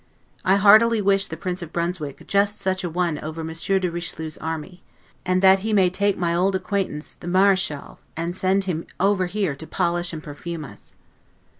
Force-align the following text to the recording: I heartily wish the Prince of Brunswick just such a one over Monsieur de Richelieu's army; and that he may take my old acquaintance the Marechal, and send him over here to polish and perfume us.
I 0.43 0.55
heartily 0.55 0.99
wish 0.99 1.27
the 1.27 1.37
Prince 1.37 1.61
of 1.61 1.71
Brunswick 1.71 2.25
just 2.25 2.59
such 2.59 2.83
a 2.83 2.89
one 2.89 3.19
over 3.19 3.43
Monsieur 3.43 3.77
de 3.77 3.91
Richelieu's 3.91 4.35
army; 4.39 4.81
and 5.27 5.43
that 5.43 5.59
he 5.59 5.73
may 5.73 5.91
take 5.91 6.17
my 6.17 6.33
old 6.33 6.55
acquaintance 6.55 7.13
the 7.13 7.27
Marechal, 7.27 7.99
and 8.17 8.35
send 8.35 8.63
him 8.63 8.87
over 8.99 9.27
here 9.27 9.55
to 9.55 9.67
polish 9.67 10.11
and 10.11 10.23
perfume 10.23 10.65
us. 10.65 10.95